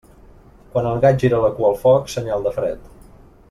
[0.75, 2.93] Quan el gat gira la cua al foc, senyal de fred.